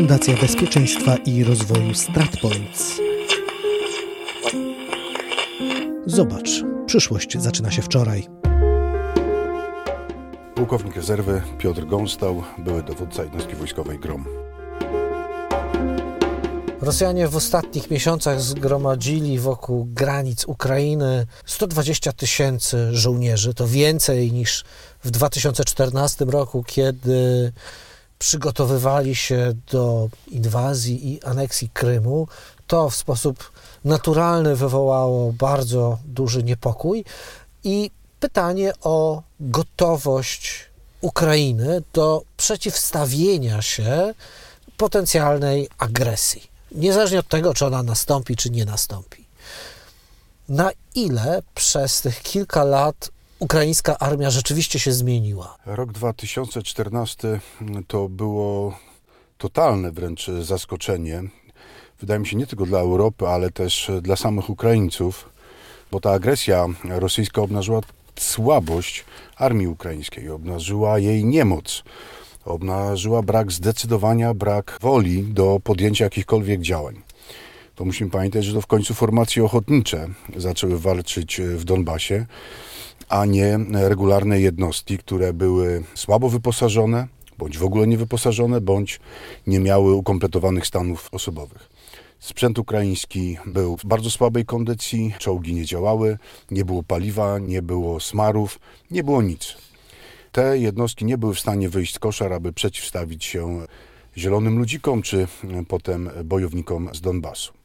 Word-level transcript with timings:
Fundacja 0.00 0.36
Bezpieczeństwa 0.36 1.16
i 1.16 1.44
Rozwoju 1.44 1.94
StratPoints. 1.94 3.00
Zobacz, 6.06 6.50
przyszłość 6.86 7.38
zaczyna 7.38 7.70
się 7.70 7.82
wczoraj. 7.82 8.26
Pułkownik 10.54 10.96
rezerwy 10.96 11.42
Piotr 11.58 11.86
Gąstał, 11.86 12.42
były 12.58 12.82
dowódca 12.82 13.22
jednostki 13.22 13.56
wojskowej 13.56 13.98
GROM. 13.98 14.24
Rosjanie 16.80 17.28
w 17.28 17.36
ostatnich 17.36 17.90
miesiącach 17.90 18.40
zgromadzili 18.40 19.38
wokół 19.38 19.84
granic 19.84 20.44
Ukrainy 20.44 21.26
120 21.46 22.12
tysięcy 22.12 22.88
żołnierzy. 22.92 23.54
To 23.54 23.66
więcej 23.66 24.32
niż 24.32 24.64
w 25.04 25.10
2014 25.10 26.24
roku, 26.24 26.64
kiedy 26.66 27.52
przygotowywali 28.20 29.14
się 29.14 29.52
do 29.72 30.08
inwazji 30.28 31.12
i 31.12 31.22
aneksji 31.22 31.68
Krymu. 31.68 32.28
To 32.66 32.90
w 32.90 32.96
sposób 32.96 33.52
naturalny 33.84 34.56
wywołało 34.56 35.32
bardzo 35.32 35.98
duży 36.04 36.42
niepokój 36.42 37.04
i 37.64 37.90
pytanie 38.20 38.72
o 38.82 39.22
gotowość 39.40 40.70
Ukrainy 41.00 41.82
do 41.92 42.22
przeciwstawienia 42.36 43.62
się 43.62 44.14
potencjalnej 44.76 45.68
agresji 45.78 46.50
niezależnie 46.72 47.18
od 47.18 47.28
tego, 47.28 47.54
czy 47.54 47.66
ona 47.66 47.82
nastąpi, 47.82 48.36
czy 48.36 48.50
nie 48.50 48.64
nastąpi. 48.64 49.24
Na 50.48 50.70
ile 50.94 51.42
przez 51.54 52.00
tych 52.00 52.22
kilka 52.22 52.64
lat 52.64 53.10
ukraińska 53.40 53.98
armia 53.98 54.30
rzeczywiście 54.30 54.78
się 54.78 54.92
zmieniła? 54.92 55.56
Rok 55.66 55.92
2014 55.92 57.40
to 57.88 58.08
było 58.08 58.78
totalne 59.38 59.92
wręcz 59.92 60.26
zaskoczenie. 60.40 61.22
Wydaje 62.00 62.20
mi 62.20 62.26
się 62.26 62.36
nie 62.36 62.46
tylko 62.46 62.66
dla 62.66 62.78
Europy, 62.78 63.28
ale 63.28 63.50
też 63.50 63.90
dla 64.02 64.16
samych 64.16 64.50
Ukraińców, 64.50 65.28
bo 65.90 66.00
ta 66.00 66.10
agresja 66.10 66.66
rosyjska 66.84 67.42
obnażyła 67.42 67.80
słabość 68.18 69.04
armii 69.36 69.66
ukraińskiej, 69.66 70.28
obnażyła 70.28 70.98
jej 70.98 71.24
niemoc 71.24 71.82
obnażyła 72.44 73.22
brak 73.22 73.52
zdecydowania, 73.52 74.34
brak 74.34 74.78
woli 74.80 75.22
do 75.22 75.60
podjęcia 75.64 76.04
jakichkolwiek 76.04 76.60
działań. 76.60 77.00
To 77.74 77.84
musimy 77.84 78.10
pamiętać, 78.10 78.44
że 78.44 78.54
to 78.54 78.60
w 78.60 78.66
końcu 78.66 78.94
formacje 78.94 79.44
ochotnicze 79.44 80.08
zaczęły 80.36 80.78
walczyć 80.78 81.40
w 81.40 81.64
Donbasie, 81.64 82.26
a 83.10 83.26
nie 83.26 83.58
regularne 83.72 84.40
jednostki, 84.40 84.98
które 84.98 85.32
były 85.32 85.84
słabo 85.94 86.28
wyposażone, 86.28 87.06
bądź 87.38 87.58
w 87.58 87.64
ogóle 87.64 87.86
nie 87.86 87.98
wyposażone, 87.98 88.60
bądź 88.60 89.00
nie 89.46 89.60
miały 89.60 89.94
ukompletowanych 89.94 90.66
stanów 90.66 91.08
osobowych. 91.12 91.70
Sprzęt 92.18 92.58
ukraiński 92.58 93.38
był 93.46 93.76
w 93.76 93.84
bardzo 93.84 94.10
słabej 94.10 94.44
kondycji, 94.44 95.14
czołgi 95.18 95.54
nie 95.54 95.64
działały, 95.64 96.18
nie 96.50 96.64
było 96.64 96.82
paliwa, 96.82 97.38
nie 97.38 97.62
było 97.62 98.00
smarów, 98.00 98.60
nie 98.90 99.04
było 99.04 99.22
nic 99.22 99.56
te 100.32 100.58
jednostki 100.58 101.04
nie 101.04 101.18
były 101.18 101.34
w 101.34 101.40
stanie 101.40 101.68
wyjść 101.68 101.94
z 101.94 101.98
koszar, 101.98 102.32
aby 102.32 102.52
przeciwstawić 102.52 103.24
się 103.24 103.66
zielonym 104.16 104.58
ludzikom 104.58 105.02
czy 105.02 105.26
potem 105.68 106.10
bojownikom 106.24 106.88
z 106.92 107.00
Donbasu. 107.00 107.59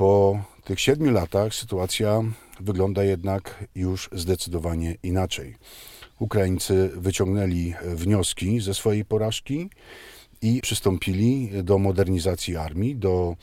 Po 0.00 0.42
tych 0.64 0.80
siedmiu 0.80 1.10
latach 1.10 1.54
sytuacja 1.54 2.22
wygląda 2.60 3.04
jednak 3.04 3.64
już 3.74 4.08
zdecydowanie 4.12 4.96
inaczej. 5.02 5.56
Ukraińcy 6.18 6.90
wyciągnęli 6.94 7.74
wnioski 7.82 8.60
ze 8.60 8.74
swojej 8.74 9.04
porażki 9.04 9.70
i 10.42 10.60
przystąpili 10.60 11.50
do 11.62 11.78
modernizacji 11.78 12.56
armii, 12.56 12.96
do 12.96 13.36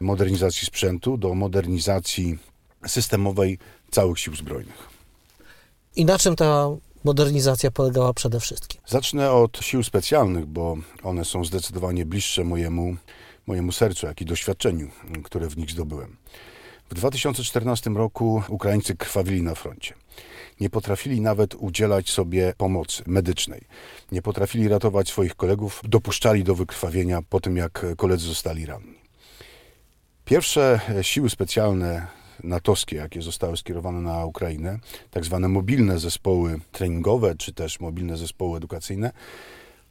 modernizacji 0.00 0.66
sprzętu, 0.66 1.16
do 1.16 1.34
modernizacji 1.34 2.38
systemowej 2.86 3.58
całych 3.90 4.18
sił 4.18 4.36
zbrojnych. 4.36 4.88
I 5.96 6.04
na 6.04 6.18
czym 6.18 6.36
ta 6.36 6.68
modernizacja 7.04 7.70
polegała 7.70 8.14
przede 8.14 8.40
wszystkim? 8.40 8.80
Zacznę 8.86 9.32
od 9.32 9.58
sił 9.58 9.82
specjalnych, 9.82 10.46
bo 10.46 10.76
one 11.02 11.24
są 11.24 11.44
zdecydowanie 11.44 12.06
bliższe 12.06 12.44
mojemu, 12.44 12.96
mojemu 13.46 13.72
sercu, 13.72 14.06
jak 14.06 14.20
i 14.20 14.24
doświadczeniu, 14.24 14.88
które 15.24 15.48
w 15.48 15.56
nich 15.56 15.70
zdobyłem. 15.70 16.16
W 16.90 16.94
2014 16.94 17.90
roku 17.90 18.42
Ukraińcy 18.48 18.96
krwawili 18.96 19.42
na 19.42 19.54
froncie. 19.54 19.94
Nie 20.60 20.70
potrafili 20.70 21.20
nawet 21.20 21.54
udzielać 21.54 22.10
sobie 22.10 22.54
pomocy 22.56 23.02
medycznej. 23.06 23.60
Nie 24.12 24.22
potrafili 24.22 24.68
ratować 24.68 25.08
swoich 25.08 25.34
kolegów, 25.34 25.80
dopuszczali 25.84 26.44
do 26.44 26.54
wykrwawienia 26.54 27.22
po 27.28 27.40
tym, 27.40 27.56
jak 27.56 27.86
koledzy 27.96 28.26
zostali 28.26 28.66
ranni. 28.66 28.98
Pierwsze 30.24 30.80
siły 31.02 31.30
specjalne 31.30 32.06
natowskie, 32.44 32.96
jakie 32.96 33.22
zostały 33.22 33.56
skierowane 33.56 34.00
na 34.00 34.26
Ukrainę, 34.26 34.78
tak 35.10 35.24
zwane 35.24 35.48
mobilne 35.48 35.98
zespoły 35.98 36.60
treningowe, 36.72 37.34
czy 37.34 37.52
też 37.52 37.80
mobilne 37.80 38.16
zespoły 38.16 38.56
edukacyjne, 38.56 39.12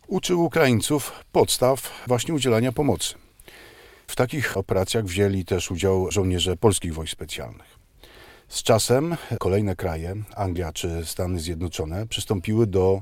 uczył 0.08 0.44
Ukraińców 0.44 1.12
podstaw 1.32 2.04
właśnie 2.08 2.34
udzielania 2.34 2.72
pomocy. 2.72 3.21
W 4.12 4.16
takich 4.16 4.58
operacjach 4.58 5.06
wzięli 5.06 5.46
też 5.46 5.72
udział 5.72 6.12
żołnierze 6.12 6.58
polskich 6.58 6.94
wojsk 6.94 7.14
specjalnych. 7.14 7.80
Z 8.48 8.64
czasem 8.64 9.18
kolejne 9.40 9.76
kraje, 9.76 10.16
Anglia 10.36 10.74
czy 10.74 11.06
Stany 11.06 11.40
Zjednoczone, 11.40 12.08
przystąpiły 12.08 12.68
do 12.68 13.02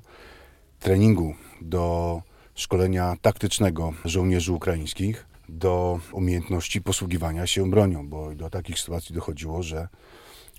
treningu, 0.79 1.35
do 1.61 2.21
szkolenia 2.55 3.15
taktycznego 3.21 3.93
żołnierzy 4.05 4.53
ukraińskich 4.53 5.25
do 5.49 5.99
umiejętności 6.11 6.81
posługiwania 6.81 7.47
się 7.47 7.69
bronią, 7.69 8.09
bo 8.09 8.35
do 8.35 8.49
takich 8.49 8.79
sytuacji 8.79 9.15
dochodziło, 9.15 9.63
że 9.63 9.87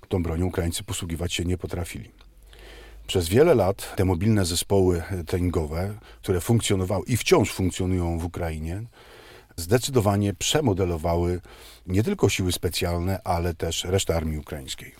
tą 0.08 0.22
bronią 0.22 0.46
Ukraińcy 0.46 0.84
posługiwać 0.84 1.32
się 1.34 1.44
nie 1.44 1.58
potrafili. 1.58 2.10
Przez 3.06 3.28
wiele 3.28 3.54
lat 3.54 3.96
te 3.96 4.04
mobilne 4.04 4.44
zespoły 4.44 5.02
treningowe, 5.26 5.94
które 6.22 6.40
funkcjonowały 6.40 7.04
i 7.06 7.16
wciąż 7.16 7.52
funkcjonują 7.52 8.18
w 8.18 8.24
Ukrainie, 8.24 8.82
zdecydowanie 9.60 10.34
przemodelowały 10.34 11.41
nie 11.87 12.03
tylko 12.03 12.28
siły 12.28 12.53
specjalne, 12.53 13.22
ale 13.25 13.54
też 13.54 13.84
resztę 13.84 14.16
armii 14.16 14.38
ukraińskiej. 14.38 14.94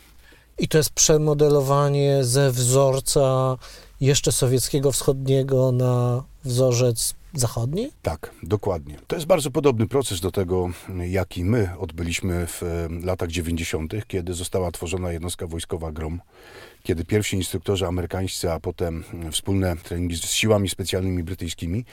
I 0.59 0.69
to 0.69 0.79
jest 0.79 0.91
przemodelowanie 0.91 2.25
ze 2.25 2.51
wzorca 2.51 3.57
jeszcze 4.01 4.33
sowieckiego 4.33 4.93
wschodniego 4.93 5.73
na 5.73 6.25
wzorzec 6.45 7.15
zachodni? 7.33 7.91
Tak, 8.03 8.31
dokładnie. 8.43 8.99
To 9.07 9.17
jest 9.17 9.27
bardzo 9.27 9.51
podobny 9.51 9.87
proces 9.89 10.21
do 10.21 10.31
tego, 10.33 10.71
jaki 11.09 11.45
my 11.45 11.79
odbyliśmy 11.79 12.47
w 12.47 12.63
latach 13.03 13.29
90., 13.31 13.93
kiedy 14.07 14.35
została 14.35 14.71
tworzona 14.71 15.13
jednostka 15.13 15.47
wojskowa 15.47 15.93
GROM, 15.93 16.21
kiedy 16.83 17.05
pierwsi 17.05 17.37
instruktorzy 17.37 17.87
amerykańscy, 17.87 18.53
a 18.53 18.61
potem 18.61 19.05
wspólne 19.33 19.77
treningi 19.77 20.17
z 20.17 20.31
siłami 20.31 20.69
specjalnymi 20.69 21.23
brytyjskimi 21.23 21.85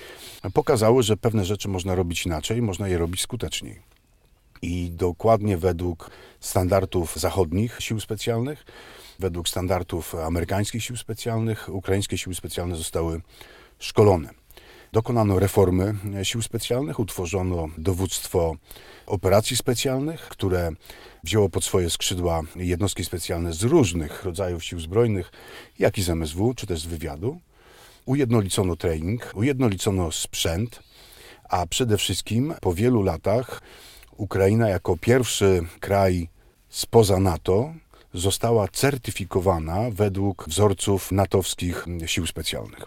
pokazały, 0.54 1.04
że 1.04 1.18
pewne 1.18 1.46
rzeczy 1.46 1.68
można 1.70 1.96
robić 1.96 2.26
inaczej, 2.26 2.62
można 2.62 2.88
je 2.88 2.98
robić 2.98 3.22
skuteczniej. 3.22 3.80
I 4.62 4.92
dokładnie 4.92 5.58
według 5.58 6.12
standardów 6.40 7.16
zachodnich 7.16 7.78
sił 7.80 8.00
specjalnych, 8.00 8.66
według 9.20 9.50
standardów 9.50 10.16
amerykańskich 10.16 10.84
sił 10.84 10.98
specjalnych, 10.98 11.70
ukraińskie 11.70 12.18
siły 12.18 12.36
specjalne 12.36 12.76
zostały 12.76 13.22
szkolone. 13.80 14.30
Dokonano 14.92 15.40
reformy 15.40 15.96
sił 16.24 16.42
specjalnych, 16.42 17.00
utworzono 17.00 17.68
dowództwo 17.78 18.56
operacji 19.06 19.58
specjalnych, 19.58 20.22
które 20.22 20.72
wzięło 21.24 21.50
pod 21.50 21.64
swoje 21.64 21.90
skrzydła 21.90 22.42
jednostki 22.56 23.06
specjalne 23.06 23.54
z 23.54 23.64
różnych 23.64 24.24
rodzajów 24.24 24.64
sił 24.64 24.80
zbrojnych, 24.80 25.32
jak 25.80 25.98
i 25.98 26.04
z 26.04 26.10
MSW, 26.10 26.54
czy 26.54 26.68
też 26.68 26.80
z 26.80 26.86
wywiadu. 26.86 27.40
Ujednolicono 28.06 28.76
trening, 28.76 29.32
ujednolicono 29.36 30.12
sprzęt, 30.12 30.84
a 31.50 31.68
przede 31.68 31.98
wszystkim 31.98 32.54
po 32.62 32.74
wielu 32.74 33.04
latach 33.04 33.62
Ukraina 34.18 34.70
jako 34.70 34.98
pierwszy 34.98 35.62
kraj 35.80 36.30
spoza 36.70 37.20
NATO 37.20 37.74
została 38.14 38.68
certyfikowana 38.68 39.78
według 39.92 40.46
wzorców 40.50 41.12
natowskich 41.12 41.86
sił 42.06 42.28
specjalnych. 42.28 42.86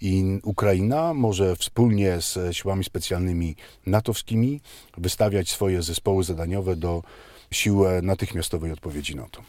I 0.00 0.40
Ukraina 0.42 1.14
może 1.14 1.56
wspólnie 1.56 2.20
z 2.20 2.56
siłami 2.56 2.84
specjalnymi 2.84 3.56
natowskimi 3.86 4.60
wystawiać 4.98 5.50
swoje 5.50 5.82
zespoły 5.82 6.24
zadaniowe 6.24 6.76
do 6.76 7.02
sił 7.50 7.84
natychmiastowej 8.02 8.72
odpowiedzi 8.72 9.16
NATO. 9.16 9.42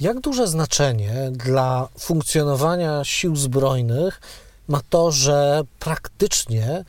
Jak 0.00 0.20
duże 0.20 0.46
znaczenie 0.46 1.14
dla 1.32 1.88
funkcjonowania 1.98 3.04
sił 3.04 3.36
zbrojnych 3.36 4.20
ma 4.68 4.80
to, 4.90 5.12
że 5.12 5.62
praktycznie 5.78 6.84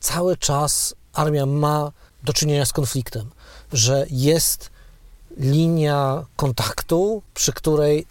cały 0.00 0.36
czas 0.36 0.94
armia 1.12 1.46
ma 1.46 1.92
do 2.22 2.32
czynienia 2.32 2.66
z 2.66 2.72
konfliktem, 2.72 3.30
że 3.72 4.06
jest 4.10 4.70
linia 5.38 6.24
kontaktu, 6.36 7.22
przy 7.34 7.52
której 7.52 8.06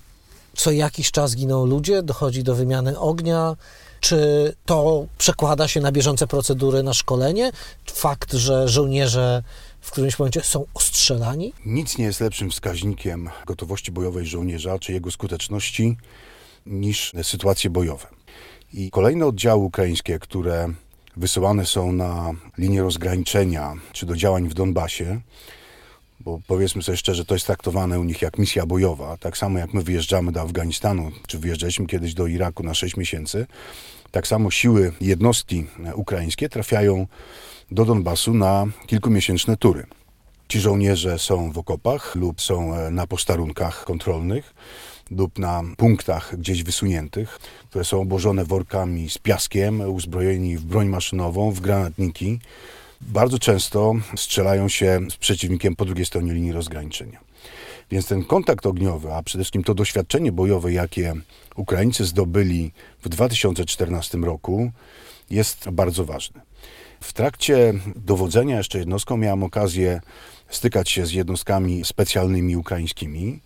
co 0.56 0.72
jakiś 0.72 1.12
czas 1.12 1.36
giną 1.36 1.66
ludzie, 1.66 2.04
dochodzi 2.04 2.44
do 2.44 2.56
wymiany 2.56 3.00
ognia, 3.00 3.56
Czy 4.00 4.54
to 4.66 5.06
przekłada 5.18 5.68
się 5.68 5.82
na 5.82 5.92
bieżące 5.92 6.28
procedury, 6.28 6.84
na 6.84 6.94
szkolenie? 6.94 7.52
Fakt, 7.94 8.34
że 8.34 8.68
żołnierze 8.70 9.44
w 9.82 9.92
którymś 9.92 10.20
momencie 10.20 10.42
są 10.44 10.66
ostrzelani? 10.74 11.54
Nic 11.66 11.98
nie 11.98 12.06
jest 12.06 12.20
lepszym 12.20 12.50
wskaźnikiem 12.52 13.30
gotowości 13.46 13.92
bojowej 13.92 14.26
żołnierza 14.26 14.80
czy 14.80 14.94
jego 14.94 15.12
skuteczności 15.12 15.98
niż 16.66 17.14
sytuacje 17.24 17.70
bojowe. 17.70 18.08
I 18.74 18.92
kolejne 18.92 19.26
oddziały 19.26 19.64
ukraińskie, 19.64 20.20
które 20.20 20.70
wysyłane 21.18 21.66
są 21.66 21.92
na 21.92 22.32
linię 22.58 22.82
rozgraniczenia 22.82 23.74
czy 23.94 24.06
do 24.06 24.16
działań 24.16 24.50
w 24.50 24.54
Donbasie, 24.54 25.22
bo 26.20 26.40
powiedzmy 26.48 26.84
sobie 26.84 26.98
szczerze, 26.98 27.26
to 27.26 27.36
jest 27.36 27.46
traktowane 27.46 28.00
u 28.00 28.04
nich 28.04 28.22
jak 28.22 28.38
misja 28.38 28.66
bojowa, 28.66 29.18
tak 29.18 29.38
samo 29.38 29.60
jak 29.60 29.74
my 29.74 29.82
wyjeżdżamy 29.82 30.32
do 30.32 30.42
Afganistanu, 30.42 31.12
czy 31.28 31.40
wyjeżdżaliśmy 31.40 31.88
kiedyś 31.88 32.14
do 32.14 32.28
Iraku 32.28 32.64
na 32.64 32.74
6 32.74 32.98
miesięcy, 32.98 33.46
tak 34.12 34.28
samo 34.28 34.52
siły, 34.52 34.92
jednostki 35.02 35.68
ukraińskie 35.96 36.50
trafiają 36.50 37.08
do 37.72 37.86
Donbasu 37.86 38.34
na 38.34 38.66
kilkumiesięczne 38.88 39.58
tury. 39.58 39.86
Ci 40.48 40.60
żołnierze 40.60 41.20
są 41.20 41.52
w 41.52 41.58
okopach 41.58 42.16
lub 42.16 42.42
są 42.42 42.76
e, 42.76 42.92
na 42.92 43.08
posterunkach 43.08 43.84
kontrolnych 43.84 44.54
lub 45.12 45.40
na 45.40 45.64
punktach 45.78 46.36
gdzieś 46.38 46.64
wysuniętych, 46.64 47.40
które 47.70 47.86
są 47.86 48.02
obłożone 48.02 48.46
workami 48.46 49.10
z 49.10 49.18
piaskiem, 49.18 49.82
uzbrojeni 49.82 50.58
w 50.58 50.66
broń 50.66 50.88
maszynową, 50.88 51.52
w 51.52 51.60
granatniki. 51.60 52.40
Bardzo 53.02 53.40
często 53.40 53.94
strzelają 54.16 54.70
się 54.70 55.00
z 55.12 55.18
przeciwnikiem 55.18 55.76
po 55.76 55.86
drugiej 55.86 56.06
stronie 56.06 56.34
linii 56.34 56.52
rozgraniczenia. 56.52 57.20
Więc 57.92 58.08
ten 58.08 58.24
kontakt 58.24 58.66
ogniowy, 58.66 59.14
a 59.14 59.24
przede 59.24 59.44
wszystkim 59.44 59.64
to 59.64 59.74
doświadczenie 59.74 60.32
bojowe, 60.32 60.74
jakie 60.74 61.14
Ukraińcy 61.56 62.06
zdobyli 62.06 62.72
w 63.02 63.10
2014 63.10 64.18
roku, 64.18 64.72
jest 65.30 65.70
bardzo 65.70 66.06
ważne. 66.06 66.42
W 67.02 67.14
trakcie 67.14 67.74
dowodzenia 67.96 68.58
jeszcze 68.58 68.80
jednostką 68.80 69.18
miałem 69.18 69.44
okazję 69.44 70.02
stykać 70.50 70.90
się 70.90 71.06
z 71.06 71.12
jednostkami 71.12 71.86
specjalnymi 71.86 72.58
ukraińskimi, 72.58 73.40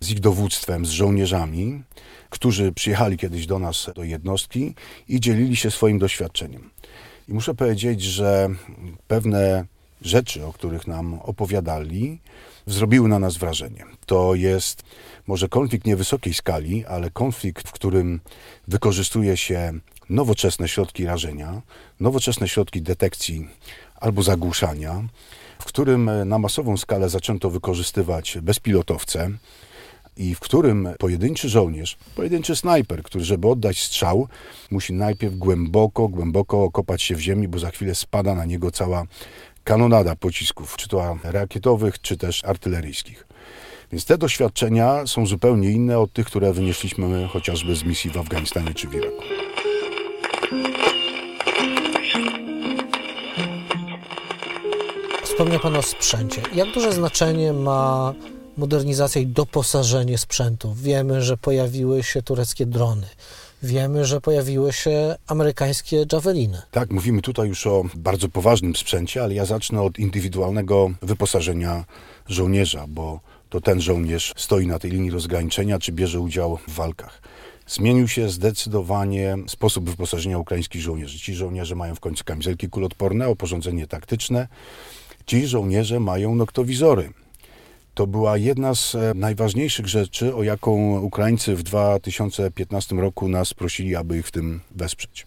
z 0.00 0.10
ich 0.10 0.20
dowództwem, 0.20 0.86
z 0.86 0.90
żołnierzami, 0.90 1.82
którzy 2.30 2.72
przyjechali 2.72 3.16
kiedyś 3.16 3.46
do 3.46 3.58
nas 3.58 3.90
do 3.94 4.04
jednostki 4.04 4.74
i 5.08 5.20
dzielili 5.20 5.56
się 5.56 5.70
swoim 5.70 5.98
doświadczeniem. 5.98 6.70
I 7.28 7.32
muszę 7.32 7.54
powiedzieć, 7.54 8.02
że 8.02 8.48
pewne 9.08 9.64
rzeczy, 10.02 10.46
o 10.46 10.52
których 10.52 10.86
nam 10.86 11.14
opowiadali, 11.14 12.18
zrobiły 12.66 13.08
na 13.08 13.18
nas 13.18 13.36
wrażenie. 13.36 13.84
To 14.06 14.34
jest 14.34 14.82
może 15.26 15.48
konflikt 15.48 15.86
niewysokiej 15.86 16.34
skali, 16.34 16.86
ale 16.86 17.10
konflikt, 17.10 17.68
w 17.68 17.72
którym 17.72 18.20
wykorzystuje 18.68 19.36
się 19.36 19.72
nowoczesne 20.10 20.68
środki 20.68 21.04
rażenia, 21.04 21.62
nowoczesne 22.00 22.48
środki 22.48 22.82
detekcji 22.82 23.48
albo 23.96 24.22
zagłuszania, 24.22 25.02
w 25.58 25.64
którym 25.64 26.10
na 26.24 26.38
masową 26.38 26.76
skalę 26.76 27.08
zaczęto 27.08 27.50
wykorzystywać 27.50 28.38
bezpilotowce 28.42 29.30
i 30.18 30.34
w 30.34 30.40
którym 30.40 30.88
pojedynczy 30.98 31.48
żołnierz, 31.48 31.96
pojedynczy 32.14 32.56
snajper, 32.56 33.02
który 33.02 33.24
żeby 33.24 33.48
oddać 33.48 33.82
strzał, 33.82 34.28
musi 34.70 34.92
najpierw 34.92 35.36
głęboko, 35.36 36.08
głęboko 36.08 36.64
okopać 36.64 37.02
się 37.02 37.14
w 37.14 37.20
ziemi, 37.20 37.48
bo 37.48 37.58
za 37.58 37.70
chwilę 37.70 37.94
spada 37.94 38.34
na 38.34 38.44
niego 38.44 38.70
cała 38.70 39.04
kanonada 39.64 40.16
pocisków, 40.16 40.76
czy 40.76 40.88
to 40.88 41.18
rakietowych, 41.24 42.00
czy 42.00 42.16
też 42.16 42.44
artyleryjskich. 42.44 43.26
Więc 43.92 44.04
te 44.04 44.18
doświadczenia 44.18 45.06
są 45.06 45.26
zupełnie 45.26 45.70
inne 45.70 45.98
od 45.98 46.12
tych, 46.12 46.26
które 46.26 46.52
wynieśliśmy 46.52 47.28
chociażby 47.32 47.76
z 47.76 47.84
misji 47.84 48.10
w 48.10 48.16
Afganistanie 48.16 48.74
czy 48.74 48.88
w 48.88 48.94
Iraku. 48.94 49.22
Wspomniał 55.22 55.60
Pan 55.60 55.76
o 55.76 55.82
sprzęcie. 55.82 56.42
Jak 56.54 56.72
duże 56.72 56.92
znaczenie 56.92 57.52
ma 57.52 58.14
modernizacja 58.58 59.20
i 59.20 59.26
doposażenie 59.26 60.18
sprzętu? 60.18 60.74
Wiemy, 60.74 61.22
że 61.22 61.36
pojawiły 61.36 62.02
się 62.02 62.22
tureckie 62.22 62.66
drony. 62.66 63.06
Wiemy, 63.62 64.04
że 64.04 64.20
pojawiły 64.20 64.72
się 64.72 65.16
amerykańskie 65.26 66.06
javeliny. 66.12 66.62
Tak, 66.70 66.90
mówimy 66.90 67.22
tutaj 67.22 67.48
już 67.48 67.66
o 67.66 67.84
bardzo 67.94 68.28
poważnym 68.28 68.76
sprzęcie, 68.76 69.22
ale 69.22 69.34
ja 69.34 69.44
zacznę 69.44 69.82
od 69.82 69.98
indywidualnego 69.98 70.90
wyposażenia 71.02 71.84
żołnierza, 72.26 72.84
bo 72.88 73.20
to 73.48 73.60
ten 73.60 73.80
żołnierz 73.80 74.34
stoi 74.36 74.66
na 74.66 74.78
tej 74.78 74.90
linii 74.90 75.10
rozgraniczenia 75.10 75.78
czy 75.78 75.92
bierze 75.92 76.20
udział 76.20 76.58
w 76.68 76.74
walkach. 76.74 77.22
Zmienił 77.66 78.08
się 78.08 78.28
zdecydowanie 78.28 79.36
sposób 79.46 79.90
wyposażenia 79.90 80.38
ukraińskich 80.38 80.82
żołnierzy. 80.82 81.18
Ci 81.18 81.34
żołnierze 81.34 81.74
mają 81.74 81.94
w 81.94 82.00
końcu 82.00 82.24
kamizelki 82.24 82.68
kulotporne, 82.68 83.28
oporządzenie 83.28 83.86
taktyczne. 83.86 84.48
Ci 85.26 85.46
żołnierze 85.46 86.00
mają 86.00 86.34
noktowizory. 86.34 87.12
To 87.98 88.06
była 88.06 88.36
jedna 88.36 88.74
z 88.74 88.94
e, 88.94 89.12
najważniejszych 89.14 89.86
rzeczy, 89.86 90.34
o 90.34 90.42
jaką 90.42 91.00
Ukraińcy 91.00 91.56
w 91.56 91.62
2015 91.62 92.96
roku 92.96 93.28
nas 93.28 93.54
prosili, 93.54 93.96
aby 93.96 94.18
ich 94.18 94.26
w 94.26 94.30
tym 94.30 94.60
wesprzeć. 94.70 95.26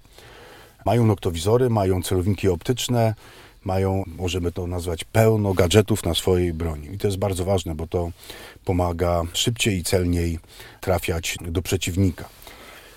Mają 0.86 1.06
noktowizory, 1.06 1.70
mają 1.70 2.02
celowniki 2.04 2.48
optyczne, 2.48 3.16
mają, 3.64 4.04
możemy 4.08 4.52
to 4.52 4.68
nazwać, 4.68 5.04
pełno 5.04 5.54
gadżetów 5.54 6.06
na 6.06 6.14
swojej 6.14 6.54
broni. 6.54 6.94
I 6.94 6.98
to 6.98 7.08
jest 7.08 7.18
bardzo 7.18 7.46
ważne, 7.46 7.76
bo 7.76 7.88
to 7.88 8.12
pomaga 8.66 9.22
szybciej 9.34 9.78
i 9.78 9.84
celniej 9.84 10.40
trafiać 10.82 11.38
do 11.42 11.62
przeciwnika. 11.62 12.30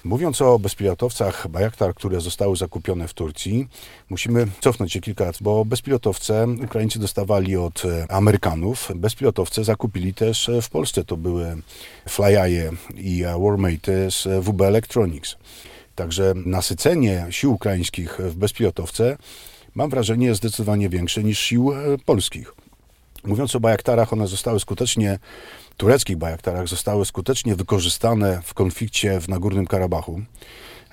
Mówiąc 0.05 0.43
o 0.43 0.59
bezpilotowcach 0.59 1.49
Bayraktar, 1.49 1.95
które 1.95 2.21
zostały 2.21 2.57
zakupione 2.57 3.09
w 3.09 3.15
Turcji, 3.15 3.69
musimy 4.11 4.47
cofnąć 4.61 4.93
się 4.93 5.01
kilka 5.01 5.25
lat, 5.25 5.37
bo 5.41 5.65
bezpilotowce 5.65 6.47
Ukraińcy 6.65 6.99
dostawali 6.99 7.57
od 7.57 7.83
Amerykanów. 8.09 8.93
Bezpilotowce 8.95 9.65
zakupili 9.65 10.15
też 10.15 10.51
w 10.63 10.71
Polsce. 10.71 11.05
To 11.05 11.17
były 11.17 11.57
FlyEye 12.09 12.71
i 12.97 13.25
Warmate 13.39 14.11
z 14.11 14.45
WB 14.45 14.61
Electronics. 14.63 15.37
Także 15.95 16.33
nasycenie 16.47 17.27
sił 17.31 17.53
ukraińskich 17.53 18.19
w 18.19 18.37
bezpilotowce 18.37 19.17
mam 19.75 19.91
wrażenie 19.91 20.27
jest 20.27 20.41
zdecydowanie 20.41 20.89
większe 20.89 21.23
niż 21.25 21.39
sił 21.39 21.73
polskich. 22.05 22.55
Mówiąc 23.25 23.57
o 23.57 23.61
Bajaktarach, 23.61 24.13
one 24.13 24.27
zostały 24.27 24.61
skutecznie 24.61 25.19
tureckich 25.77 26.17
bajaktarach 26.17 26.69
zostały 26.69 27.05
skutecznie 27.05 27.57
wykorzystane 27.57 28.43
w 28.45 28.55
konflikcie 28.55 29.21
w 29.21 29.29
Nagórnym 29.29 29.67
Karabachu, 29.67 30.21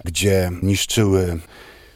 gdzie 0.06 0.52
niszczyły 0.64 1.40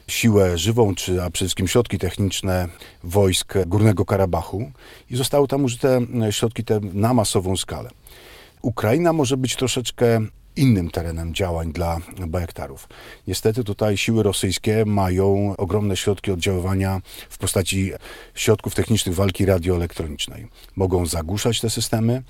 siłę 0.08 0.58
żywą, 0.58 0.96
czy 0.96 1.12
a 1.12 1.30
przede 1.30 1.32
wszystkim 1.34 1.68
środki 1.68 1.98
techniczne 1.98 2.68
wojsk 3.04 3.54
Górnego 3.68 4.06
Karabachu 4.06 4.72
i 5.10 5.16
zostały 5.16 5.48
tam 5.48 5.64
użyte 5.64 6.02
środki 6.32 6.64
te 6.64 6.80
na 6.94 7.14
masową 7.14 7.58
skalę. 7.58 7.90
Ukraina 8.62 9.14
może 9.14 9.38
być 9.38 9.56
troszeczkę 9.56 10.22
innym 10.58 10.90
terenem 10.90 11.34
działań 11.34 11.72
dla 11.72 11.98
Bajaktarów. 12.28 12.88
Niestety 13.28 13.64
tutaj 13.64 13.98
siły 13.98 14.24
rosyjskie 14.24 14.86
mają 14.86 15.56
ogromne 15.58 15.98
środki 15.98 16.32
oddziaływania 16.32 17.02
w 17.30 17.38
postaci 17.38 17.92
środków 18.36 18.76
technicznych 18.76 19.16
walki 19.16 19.46
radioelektronicznej. 19.46 20.48
Mogą 20.76 21.06
zagłuszać 21.06 21.62
te 21.62 21.70
systemy, 21.70 22.24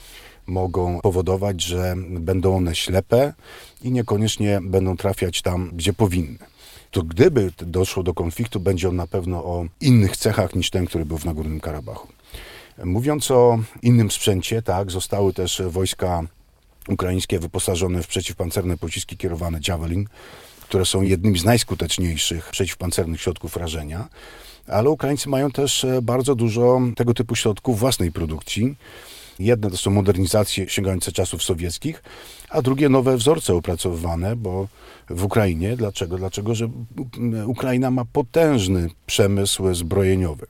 mogą 0.48 1.00
powodować, 1.01 1.62
że 1.62 1.96
będą 1.98 2.55
one 2.55 2.75
ślepe 2.75 3.34
i 3.82 3.91
niekoniecznie 3.91 4.60
będą 4.63 4.98
trafiać 4.98 5.41
tam, 5.41 5.72
gdzie 5.74 5.94
powinny. 5.94 6.38
To 6.91 7.03
gdyby 7.03 7.51
doszło 7.58 8.03
do 8.03 8.13
konfliktu, 8.13 8.60
będzie 8.60 8.89
on 8.89 8.96
na 8.96 9.08
pewno 9.08 9.46
o 9.46 9.65
innych 9.82 10.17
cechach 10.17 10.55
niż 10.55 10.70
ten, 10.70 10.86
który 10.86 11.05
był 11.05 11.17
w 11.17 11.25
Nagórnym 11.25 11.60
Karabachu. 11.60 12.08
Mówiąc 12.84 13.32
o 13.32 13.60
innym 13.82 14.12
sprzęcie, 14.12 14.62
tak, 14.62 14.91
zostały 14.91 15.34
też 15.34 15.62
wojska 15.70 16.24
ukraińskie 16.89 17.39
wyposażone 17.39 18.04
w 18.04 18.08
przeciwpancerne 18.08 18.77
pociski 18.77 19.18
kierowane 19.18 19.60
Javelin, 19.68 20.08
które 20.62 20.86
są 20.86 21.01
jednymi 21.01 21.39
z 21.39 21.46
najskuteczniejszych 21.46 22.50
przeciwpancernych 22.50 23.22
środków 23.22 23.58
rażenia, 23.58 24.08
ale 24.68 24.89
Ukraińcy 24.89 25.30
mają 25.30 25.51
też 25.51 25.86
bardzo 26.01 26.36
dużo 26.36 26.82
tego 26.96 27.13
typu 27.13 27.36
środków 27.36 27.80
własnej 27.80 28.12
produkcji. 28.12 28.75
Jedne 29.39 29.72
to 29.72 29.77
są 29.77 29.92
modernizacje 29.92 30.70
sięgające 30.70 31.12
czasów 31.12 31.44
sowieckich, 31.44 32.04
a 32.50 32.62
drugie 32.62 32.89
nowe 32.89 33.18
wzorce 33.18 33.54
opracowywane, 33.54 34.36
bo 34.36 34.68
w 35.10 35.24
Ukrainie. 35.24 35.77
Dlaczego? 35.77 36.18
Dlaczego, 36.18 36.56
że 36.56 36.70
Ukraina 37.46 37.92
ma 37.92 38.06
potężny 38.06 38.89
przemysł 39.06 39.74
zbrojeniowy 39.74 40.48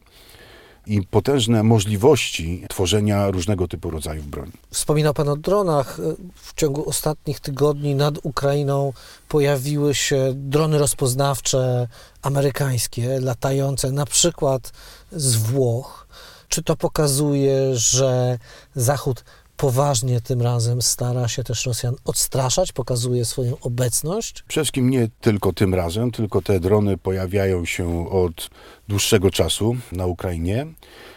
i 0.87 1.01
potężne 1.01 1.63
możliwości 1.63 2.65
tworzenia 2.69 3.31
różnego 3.31 3.67
typu 3.67 3.89
rodzajów 3.89 4.27
broni. 4.27 4.51
Wspominał 4.71 5.13
Pan 5.13 5.29
o 5.29 5.35
dronach. 5.35 5.99
W 6.35 6.53
ciągu 6.53 6.89
ostatnich 6.89 7.39
tygodni 7.39 7.95
nad 7.95 8.15
Ukrainą 8.23 8.93
pojawiły 9.29 9.95
się 9.95 10.31
drony 10.35 10.77
rozpoznawcze 10.77 11.87
amerykańskie, 12.21 13.19
latające 13.19 13.91
na 13.91 14.05
przykład 14.05 14.71
z 15.11 15.35
Włoch. 15.35 16.07
Czy 16.49 16.63
to 16.63 16.75
pokazuje, 16.75 17.75
że 17.75 18.39
Zachód 18.75 19.23
poważnie 19.57 20.21
tym 20.21 20.41
razem 20.41 20.81
stara 20.81 21.27
się 21.27 21.43
też 21.43 21.65
Rosjan 21.65 21.95
odstraszać, 22.05 22.71
pokazuje 22.71 23.25
swoją 23.25 23.57
obecność. 23.61 24.43
Przede 24.47 24.63
wszystkim 24.63 24.89
nie 24.89 25.07
tylko 25.21 25.53
tym 25.53 25.73
razem, 25.73 26.11
tylko 26.11 26.41
te 26.41 26.59
drony 26.59 26.97
pojawiają 26.97 27.65
się 27.65 28.09
od 28.09 28.49
dłuższego 28.87 29.31
czasu 29.31 29.75
na 29.91 30.05
Ukrainie, 30.05 30.67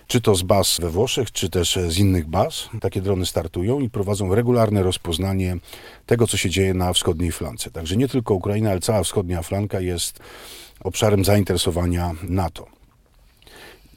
czy 0.07 0.21
to 0.21 0.35
z 0.35 0.43
baz 0.43 0.79
we 0.81 0.91
Włoszech, 0.91 1.33
czy 1.33 1.51
też 1.51 1.79
z 1.89 1.99
innych 1.99 2.27
baz. 2.27 2.69
Takie 2.81 3.01
drony 3.01 3.27
startują 3.27 3.81
i 3.81 3.91
prowadzą 3.91 4.35
regularne 4.35 4.83
rozpoznanie 4.83 5.57
tego, 6.07 6.27
co 6.27 6.37
się 6.37 6.51
dzieje 6.51 6.75
na 6.75 6.93
wschodniej 6.93 7.33
flance. 7.33 7.71
Także 7.71 7.97
nie 7.97 8.09
tylko 8.09 8.35
Ukraina, 8.35 8.71
ale 8.71 8.81
cała 8.81 9.03
wschodnia 9.03 9.43
flanka 9.43 9.81
jest 9.81 10.21
obszarem 10.81 11.25
zainteresowania 11.25 12.15
NATO. 12.23 12.78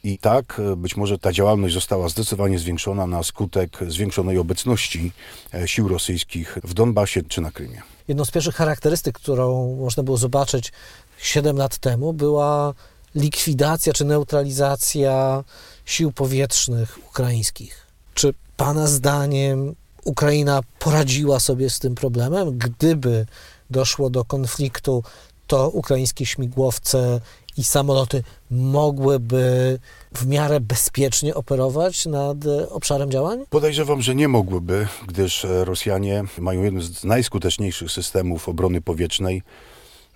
I 0.03 0.17
tak 0.17 0.59
e, 0.59 0.75
być 0.75 0.97
może 0.97 1.19
ta 1.19 1.31
działalność 1.31 1.73
została 1.73 2.09
zdecydowanie 2.09 2.59
zwiększona 2.59 3.07
na 3.07 3.23
skutek 3.23 3.79
zwiększonej 3.87 4.37
obecności 4.37 5.11
e, 5.53 5.67
sił 5.67 5.87
rosyjskich 5.87 6.57
w 6.63 6.73
Donbasie 6.73 7.23
czy 7.23 7.41
na 7.41 7.51
Krymie. 7.51 7.81
Jedną 8.07 8.25
z 8.25 8.31
pierwszych 8.31 8.55
charakterystyk, 8.55 9.15
którą 9.15 9.75
można 9.75 10.03
było 10.03 10.17
zobaczyć 10.17 10.71
7 11.17 11.57
lat 11.57 11.77
temu, 11.77 12.13
była 12.13 12.73
likwidacja 13.15 13.93
czy 13.93 14.05
neutralizacja 14.05 15.43
sił 15.85 16.11
powietrznych 16.11 16.99
ukraińskich. 17.09 17.87
Czy 18.13 18.33
Pana 18.57 18.87
zdaniem 18.87 19.75
Ukraina 20.03 20.61
poradziła 20.79 21.39
sobie 21.39 21.69
z 21.69 21.79
tym 21.79 21.95
problemem? 21.95 22.57
Gdyby 22.57 23.25
doszło 23.69 24.09
do 24.09 24.25
konfliktu, 24.25 25.03
to 25.47 25.69
ukraińskie 25.69 26.25
śmigłowce 26.25 27.21
i 27.57 27.63
samoloty 27.63 28.23
mogłyby 28.51 29.79
w 30.15 30.27
miarę 30.27 30.59
bezpiecznie 30.59 31.35
operować 31.35 32.05
nad 32.05 32.37
obszarem 32.69 33.11
działań? 33.11 33.39
Podejrzewam, 33.49 34.01
że 34.01 34.15
nie 34.15 34.27
mogłyby, 34.27 34.87
gdyż 35.07 35.45
Rosjanie 35.63 36.23
mają 36.37 36.63
jeden 36.63 36.81
z 36.81 37.03
najskuteczniejszych 37.03 37.91
systemów 37.91 38.49
obrony 38.49 38.81
powietrznej 38.81 39.41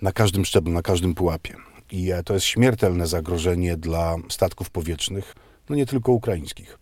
na 0.02 0.12
każdym 0.12 0.44
szczeblu, 0.44 0.72
na 0.72 0.82
każdym 0.82 1.14
pułapie. 1.14 1.56
I 1.92 2.10
to 2.24 2.34
jest 2.34 2.46
śmiertelne 2.46 3.06
zagrożenie 3.06 3.76
dla 3.76 4.16
statków 4.28 4.70
powietrznych, 4.70 5.34
no 5.68 5.76
nie 5.76 5.86
tylko 5.86 6.12
ukraińskich. 6.12 6.78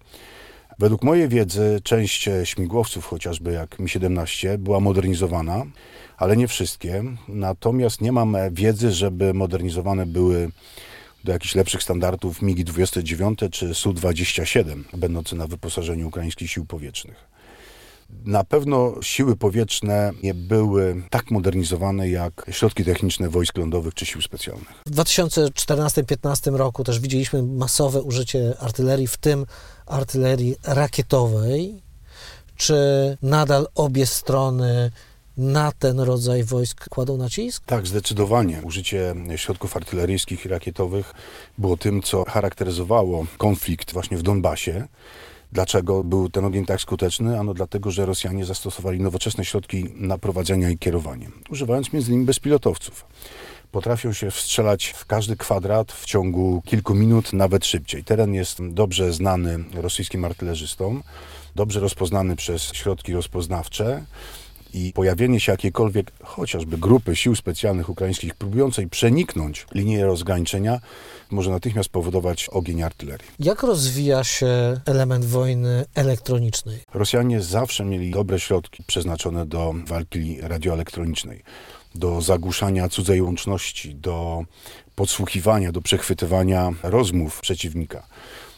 Według 0.78 1.02
mojej 1.02 1.28
wiedzy 1.28 1.80
część 1.82 2.28
śmigłowców, 2.44 3.06
chociażby 3.06 3.52
jak 3.52 3.78
Mi-17, 3.78 4.58
była 4.58 4.80
modernizowana, 4.80 5.66
ale 6.16 6.36
nie 6.36 6.48
wszystkie. 6.48 7.04
Natomiast 7.28 8.00
nie 8.00 8.12
mam 8.12 8.36
wiedzy, 8.50 8.92
żeby 8.92 9.34
modernizowane 9.34 10.06
były 10.06 10.50
do 11.24 11.32
jakichś 11.32 11.54
lepszych 11.54 11.82
standardów 11.82 12.42
MiG-29 12.42 13.50
czy 13.50 13.74
Su-27, 13.74 14.82
będące 14.96 15.36
na 15.36 15.46
wyposażeniu 15.46 16.08
ukraińskich 16.08 16.50
sił 16.50 16.66
powietrznych. 16.66 17.34
Na 18.24 18.44
pewno 18.44 18.94
siły 19.02 19.36
powietrzne 19.36 20.12
nie 20.22 20.34
były 20.34 21.02
tak 21.10 21.30
modernizowane 21.30 22.08
jak 22.08 22.46
środki 22.50 22.84
techniczne 22.84 23.28
wojsk 23.28 23.58
lądowych 23.58 23.94
czy 23.94 24.06
sił 24.06 24.22
specjalnych. 24.22 24.82
W 24.86 24.90
2014-2015 24.90 26.56
roku 26.56 26.84
też 26.84 27.00
widzieliśmy 27.00 27.42
masowe 27.42 28.02
użycie 28.02 28.54
artylerii, 28.60 29.06
w 29.06 29.16
tym 29.16 29.46
artylerii 29.86 30.56
rakietowej. 30.64 31.82
Czy 32.56 32.76
nadal 33.22 33.66
obie 33.74 34.06
strony 34.06 34.90
na 35.36 35.72
ten 35.72 36.00
rodzaj 36.00 36.44
wojsk 36.44 36.88
kładą 36.88 37.16
nacisk? 37.16 37.64
Tak, 37.66 37.86
zdecydowanie. 37.86 38.60
Użycie 38.64 39.14
środków 39.36 39.76
artyleryjskich 39.76 40.44
i 40.44 40.48
rakietowych 40.48 41.14
było 41.58 41.76
tym, 41.76 42.02
co 42.02 42.24
charakteryzowało 42.24 43.26
konflikt 43.38 43.92
właśnie 43.92 44.16
w 44.16 44.22
Donbasie. 44.22 44.88
Dlaczego 45.54 46.04
był 46.04 46.28
ten 46.28 46.44
ogień 46.44 46.66
tak 46.66 46.80
skuteczny? 46.80 47.40
Ano 47.40 47.54
dlatego, 47.54 47.90
że 47.90 48.06
Rosjanie 48.06 48.44
zastosowali 48.44 49.00
nowoczesne 49.00 49.44
środki 49.44 49.84
naprowadzenia 49.94 50.70
i 50.70 50.78
kierowania, 50.78 51.28
używając 51.50 51.88
m.in. 51.94 52.24
bezpilotowców. 52.24 53.06
Potrafią 53.72 54.12
się 54.12 54.30
wstrzelać 54.30 54.86
w 54.86 55.06
każdy 55.06 55.36
kwadrat 55.36 55.92
w 55.92 56.04
ciągu 56.04 56.62
kilku 56.66 56.94
minut, 56.94 57.32
nawet 57.32 57.66
szybciej. 57.66 58.04
Teren 58.04 58.34
jest 58.34 58.58
dobrze 58.68 59.12
znany 59.12 59.64
rosyjskim 59.74 60.24
artylerzystom, 60.24 61.02
dobrze 61.54 61.80
rozpoznany 61.80 62.36
przez 62.36 62.62
środki 62.62 63.12
rozpoznawcze 63.12 64.04
i 64.74 64.92
pojawienie 64.92 65.40
się 65.40 65.52
jakiejkolwiek 65.52 66.12
chociażby 66.22 66.78
grupy 66.78 67.16
sił 67.16 67.36
specjalnych 67.36 67.88
ukraińskich 67.88 68.34
próbującej 68.34 68.88
przeniknąć 68.88 69.66
linię 69.74 70.04
rozgraniczenia 70.04 70.80
może 71.30 71.50
natychmiast 71.50 71.88
powodować 71.88 72.48
ogień 72.48 72.82
artylerii. 72.82 73.26
Jak 73.38 73.62
rozwija 73.62 74.24
się 74.24 74.80
element 74.86 75.24
wojny 75.24 75.84
elektronicznej? 75.94 76.78
Rosjanie 76.94 77.42
zawsze 77.42 77.84
mieli 77.84 78.10
dobre 78.10 78.40
środki 78.40 78.82
przeznaczone 78.86 79.46
do 79.46 79.74
walki 79.86 80.40
radioelektronicznej, 80.40 81.42
do 81.94 82.20
zagłuszania 82.20 82.88
cudzej 82.88 83.22
łączności, 83.22 83.94
do 83.94 84.44
podsłuchiwania, 84.94 85.72
do 85.72 85.80
przechwytywania 85.80 86.70
rozmów 86.82 87.40
przeciwnika. 87.40 88.06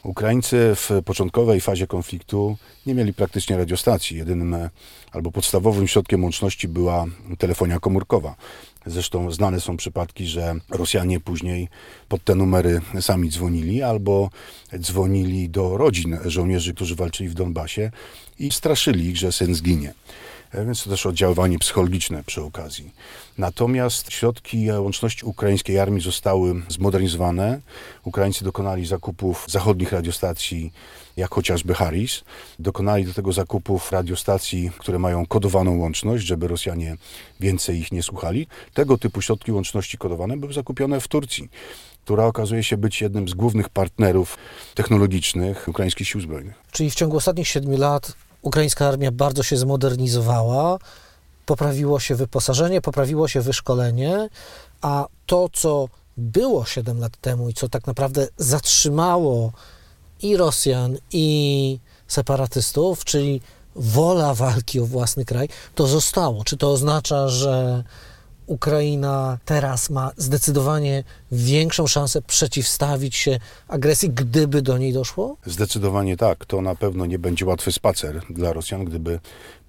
Ukraińcy 0.06 0.72
w 0.74 0.90
początkowej 1.04 1.60
fazie 1.60 1.86
konfliktu 1.86 2.56
nie 2.86 2.94
mieli 2.94 3.14
praktycznie 3.14 3.56
radiostacji. 3.56 4.16
Jedynym 4.16 4.54
e, 4.54 4.70
albo 5.12 5.32
podstawowym 5.32 5.88
środkiem 5.88 6.24
łączności 6.24 6.68
była 6.68 7.04
telefonia 7.38 7.78
komórkowa. 7.78 8.36
Zresztą 8.86 9.30
znane 9.30 9.60
są 9.60 9.76
przypadki, 9.76 10.26
że 10.26 10.54
Rosjanie 10.70 11.20
później 11.20 11.68
pod 12.08 12.24
te 12.24 12.34
numery 12.34 12.80
sami 13.00 13.30
dzwonili 13.30 13.82
albo 13.82 14.30
dzwonili 14.78 15.48
do 15.48 15.76
rodzin 15.76 16.18
żołnierzy, 16.24 16.74
którzy 16.74 16.94
walczyli 16.94 17.28
w 17.28 17.34
Donbasie 17.34 17.90
i 18.38 18.50
straszyli 18.50 19.06
ich, 19.06 19.16
że 19.16 19.32
syn 19.32 19.54
zginie. 19.54 19.94
E, 20.56 20.64
więc 20.64 20.84
to 20.84 20.90
też 20.90 21.06
oddziaływanie 21.06 21.58
psychologiczne 21.58 22.24
przy 22.24 22.42
okazji. 22.42 22.90
Natomiast 23.38 24.12
środki 24.12 24.70
łączności 24.70 25.24
ukraińskiej 25.24 25.78
armii 25.78 26.02
zostały 26.02 26.62
zmodernizowane. 26.68 27.60
Ukraińcy 28.04 28.44
dokonali 28.44 28.86
zakupów 28.86 29.44
zachodnich 29.48 29.92
radiostacji, 29.92 30.72
jak 31.16 31.34
chociażby 31.34 31.74
Harris. 31.74 32.24
Dokonali 32.58 33.04
do 33.04 33.14
tego 33.14 33.32
zakupów 33.32 33.92
radiostacji, 33.92 34.70
które 34.78 34.98
mają 34.98 35.26
kodowaną 35.26 35.78
łączność, 35.78 36.26
żeby 36.26 36.48
Rosjanie 36.48 36.96
więcej 37.40 37.78
ich 37.78 37.92
nie 37.92 38.02
słuchali. 38.02 38.46
Tego 38.74 38.98
typu 38.98 39.22
środki 39.22 39.52
łączności 39.52 39.98
kodowane 39.98 40.36
były 40.36 40.52
zakupione 40.52 41.00
w 41.00 41.08
Turcji 41.08 41.48
która 42.04 42.24
okazuje 42.24 42.64
się 42.64 42.76
być 42.76 43.00
jednym 43.00 43.28
z 43.28 43.34
głównych 43.34 43.68
partnerów 43.68 44.38
technologicznych 44.74 45.68
ukraińskich 45.68 46.08
sił 46.08 46.20
zbrojnych. 46.20 46.54
Czyli 46.72 46.90
w 46.90 46.94
ciągu 46.94 47.16
ostatnich 47.16 47.48
siedmiu 47.48 47.78
lat 47.78 48.12
ukraińska 48.46 48.88
armia 48.88 49.12
bardzo 49.12 49.42
się 49.42 49.56
zmodernizowała, 49.56 50.78
poprawiło 51.46 52.00
się 52.00 52.14
wyposażenie, 52.14 52.80
poprawiło 52.80 53.28
się 53.28 53.40
wyszkolenie, 53.40 54.28
a 54.80 55.06
to, 55.26 55.48
co 55.52 55.88
było 56.16 56.64
7 56.64 56.98
lat 57.00 57.16
temu 57.20 57.48
i 57.48 57.54
co 57.54 57.68
tak 57.68 57.86
naprawdę 57.86 58.28
zatrzymało 58.36 59.52
i 60.22 60.36
Rosjan, 60.36 60.98
i 61.12 61.78
separatystów, 62.08 63.04
czyli 63.04 63.40
wola 63.76 64.34
walki 64.34 64.80
o 64.80 64.86
własny 64.86 65.24
kraj, 65.24 65.48
to 65.74 65.86
zostało. 65.86 66.44
Czy 66.44 66.56
to 66.56 66.70
oznacza, 66.70 67.28
że 67.28 67.84
Ukraina 68.46 69.38
teraz 69.44 69.90
ma 69.90 70.10
zdecydowanie 70.16 71.04
większą 71.32 71.86
szansę 71.86 72.22
przeciwstawić 72.22 73.16
się 73.16 73.38
agresji, 73.68 74.10
gdyby 74.10 74.62
do 74.62 74.78
niej 74.78 74.92
doszło? 74.92 75.36
Zdecydowanie 75.46 76.16
tak. 76.16 76.44
To 76.44 76.60
na 76.60 76.74
pewno 76.74 77.06
nie 77.06 77.18
będzie 77.18 77.46
łatwy 77.46 77.72
spacer 77.72 78.20
dla 78.30 78.52
Rosjan, 78.52 78.84
gdyby 78.84 79.20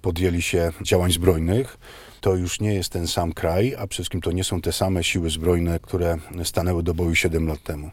podjęli 0.02 0.42
się 0.42 0.72
działań 0.82 1.12
zbrojnych. 1.12 1.78
To 2.20 2.34
już 2.34 2.60
nie 2.60 2.74
jest 2.74 2.92
ten 2.92 3.06
sam 3.06 3.32
kraj, 3.32 3.74
a 3.74 3.76
przede 3.76 3.88
wszystkim 3.88 4.20
to 4.20 4.32
nie 4.32 4.44
są 4.44 4.60
te 4.60 4.72
same 4.72 5.04
siły 5.04 5.30
zbrojne, 5.30 5.80
które 5.80 6.18
stanęły 6.44 6.82
do 6.82 6.94
boju 6.94 7.14
7 7.14 7.46
lat 7.46 7.62
temu. 7.62 7.90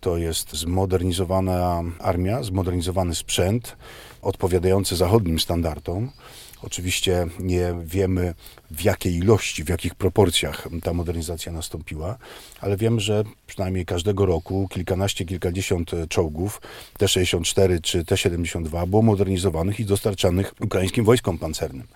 To 0.00 0.16
jest 0.16 0.52
zmodernizowana 0.52 1.82
armia, 1.98 2.42
zmodernizowany 2.42 3.14
sprzęt, 3.14 3.76
odpowiadający 4.22 4.96
zachodnim 4.96 5.40
standardom. 5.40 6.10
Oczywiście 6.62 7.26
nie 7.38 7.74
wiemy 7.84 8.34
w 8.70 8.82
jakiej 8.82 9.16
ilości, 9.16 9.64
w 9.64 9.68
jakich 9.68 9.94
proporcjach 9.94 10.68
ta 10.82 10.92
modernizacja 10.92 11.52
nastąpiła, 11.52 12.18
ale 12.60 12.76
wiem, 12.76 13.00
że 13.00 13.24
przynajmniej 13.46 13.86
każdego 13.86 14.26
roku 14.26 14.68
kilkanaście, 14.70 15.24
kilkadziesiąt 15.24 15.90
czołgów 16.08 16.60
T-64 16.98 17.80
czy 17.80 18.04
T-72 18.04 18.86
było 18.86 19.02
modernizowanych 19.02 19.80
i 19.80 19.84
dostarczanych 19.84 20.54
ukraińskim 20.60 21.04
wojskom 21.04 21.38
pancernym. 21.38 21.86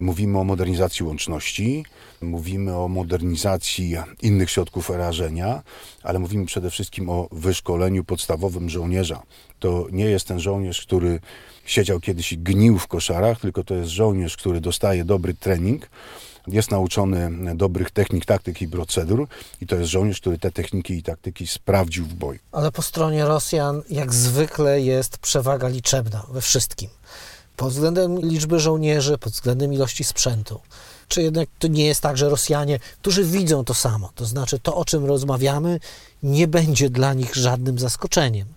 Mówimy 0.00 0.38
o 0.38 0.44
modernizacji 0.44 1.06
łączności, 1.06 1.84
mówimy 2.20 2.76
o 2.76 2.88
modernizacji 2.88 3.96
innych 4.22 4.50
środków 4.50 4.90
rażenia, 4.90 5.62
ale 6.02 6.18
mówimy 6.18 6.46
przede 6.46 6.70
wszystkim 6.70 7.10
o 7.10 7.28
wyszkoleniu 7.32 8.04
podstawowym 8.04 8.70
żołnierza. 8.70 9.22
To 9.58 9.86
nie 9.92 10.04
jest 10.04 10.26
ten 10.26 10.40
żołnierz, 10.40 10.82
który 10.82 11.20
siedział 11.64 12.00
kiedyś 12.00 12.32
i 12.32 12.38
gnił 12.38 12.78
w 12.78 12.86
koszarach, 12.86 13.40
tylko 13.40 13.64
to 13.64 13.74
jest 13.74 13.90
żołnierz, 13.90 14.36
który 14.36 14.60
dostaje 14.60 15.04
dobry 15.04 15.34
trening, 15.34 15.90
jest 16.46 16.70
nauczony 16.70 17.30
dobrych 17.54 17.90
technik, 17.90 18.24
taktyk 18.24 18.62
i 18.62 18.68
procedur 18.68 19.28
i 19.60 19.66
to 19.66 19.76
jest 19.76 19.90
żołnierz, 19.90 20.20
który 20.20 20.38
te 20.38 20.52
techniki 20.52 20.94
i 20.94 21.02
taktyki 21.02 21.46
sprawdził 21.46 22.04
w 22.04 22.14
boju. 22.14 22.38
Ale 22.52 22.72
po 22.72 22.82
stronie 22.82 23.24
Rosjan 23.24 23.82
jak 23.90 24.14
zwykle 24.14 24.80
jest 24.80 25.18
przewaga 25.18 25.68
liczebna 25.68 26.26
we 26.30 26.40
wszystkim. 26.40 26.88
Pod 27.58 27.72
względem 27.72 28.20
liczby 28.20 28.60
żołnierzy, 28.60 29.18
pod 29.18 29.32
względem 29.32 29.72
ilości 29.72 30.04
sprzętu. 30.04 30.60
Czy 31.08 31.22
jednak 31.22 31.48
to 31.58 31.68
nie 31.68 31.86
jest 31.86 32.00
tak, 32.00 32.16
że 32.16 32.28
Rosjanie, 32.28 32.78
którzy 33.02 33.24
widzą 33.24 33.64
to 33.64 33.74
samo, 33.74 34.10
to 34.14 34.24
znaczy 34.24 34.58
to, 34.58 34.76
o 34.76 34.84
czym 34.84 35.04
rozmawiamy, 35.04 35.80
nie 36.22 36.48
będzie 36.48 36.90
dla 36.90 37.14
nich 37.14 37.34
żadnym 37.34 37.78
zaskoczeniem. 37.78 38.48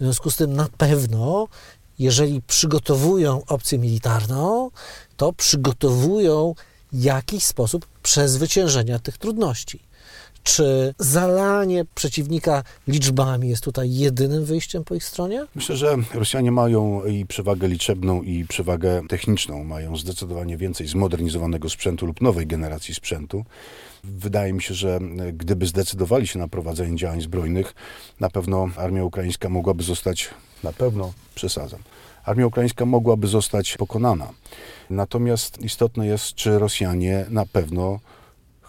W 0.00 0.02
związku 0.02 0.30
z 0.30 0.36
tym 0.36 0.54
na 0.54 0.68
pewno, 0.78 1.48
jeżeli 1.98 2.42
przygotowują 2.42 3.42
opcję 3.48 3.78
militarną, 3.78 4.70
to 5.16 5.32
przygotowują 5.32 6.54
jakiś 6.92 7.44
sposób 7.44 7.86
przezwyciężenia 8.02 8.98
tych 8.98 9.18
trudności. 9.18 9.80
Czy 10.42 10.94
zalanie 10.98 11.84
przeciwnika 11.94 12.62
liczbami 12.88 13.48
jest 13.48 13.64
tutaj 13.64 13.94
jedynym 13.94 14.44
wyjściem 14.44 14.84
po 14.84 14.94
ich 14.94 15.04
stronie? 15.04 15.46
Myślę, 15.54 15.76
że 15.76 15.96
Rosjanie 16.14 16.52
mają 16.52 17.04
i 17.04 17.26
przewagę 17.26 17.68
liczebną, 17.68 18.22
i 18.22 18.44
przewagę 18.44 19.02
techniczną. 19.08 19.64
Mają 19.64 19.96
zdecydowanie 19.96 20.56
więcej 20.56 20.86
zmodernizowanego 20.86 21.70
sprzętu 21.70 22.06
lub 22.06 22.20
nowej 22.20 22.46
generacji 22.46 22.94
sprzętu. 22.94 23.44
Wydaje 24.04 24.52
mi 24.52 24.62
się, 24.62 24.74
że 24.74 24.98
gdyby 25.32 25.66
zdecydowali 25.66 26.26
się 26.26 26.38
na 26.38 26.48
prowadzenie 26.48 26.96
działań 26.96 27.20
zbrojnych, 27.20 27.74
na 28.20 28.30
pewno 28.30 28.68
armia 28.76 29.04
ukraińska 29.04 29.48
mogłaby 29.48 29.82
zostać, 29.82 30.30
na 30.64 30.72
pewno 30.72 31.12
przesadzam, 31.34 31.80
armia 32.24 32.46
ukraińska 32.46 32.84
mogłaby 32.86 33.26
zostać 33.26 33.76
pokonana. 33.76 34.28
Natomiast 34.90 35.62
istotne 35.62 36.06
jest, 36.06 36.34
czy 36.34 36.58
Rosjanie 36.58 37.26
na 37.30 37.46
pewno 37.46 38.00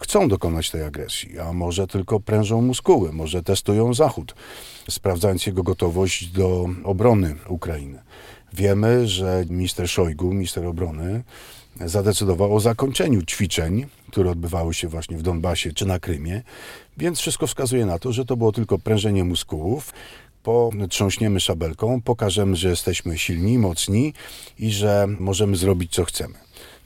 chcą 0.02 0.28
dokonać 0.28 0.70
tej 0.70 0.84
agresji, 0.84 1.40
a 1.40 1.54
może 1.54 1.88
tylko 1.88 2.20
prężą 2.20 2.62
muskuły, 2.62 3.14
może 3.14 3.44
testują 3.44 3.94
Zachód, 3.94 4.36
sprawdzając 4.90 5.46
jego 5.46 5.64
gotowość 5.64 6.26
do 6.26 6.70
obrony 6.84 7.36
Ukrainy. 7.48 8.00
Wiemy, 8.54 9.08
że 9.08 9.46
minister 9.50 9.90
Szojgu, 9.90 10.34
minister 10.34 10.66
obrony, 10.66 11.24
zadecydował 11.86 12.56
o 12.56 12.60
zakończeniu 12.60 13.22
ćwiczeń, 13.22 13.86
które 14.12 14.32
odbywały 14.32 14.74
się 14.74 14.88
właśnie 14.88 15.18
w 15.18 15.22
Donbasie 15.22 15.74
czy 15.74 15.86
na 15.86 16.00
Krymie, 16.00 16.42
więc 16.98 17.20
wszystko 17.20 17.48
wskazuje 17.48 17.86
na 17.86 18.00
to, 18.00 18.14
że 18.14 18.26
to 18.26 18.38
było 18.38 18.52
tylko 18.52 18.80
prężenie 18.80 19.24
muskułów. 19.24 19.94
Potrząśniemy 20.44 21.40
szabelką, 21.40 22.02
pokażemy, 22.02 22.56
że 22.56 22.70
jesteśmy 22.70 23.18
silni, 23.18 23.58
mocni 23.58 24.14
i 24.60 24.72
że 24.72 25.08
możemy 25.20 25.56
zrobić 25.56 25.92
co 25.94 26.06
chcemy. 26.06 26.34